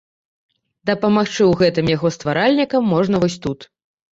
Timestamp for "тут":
3.45-3.59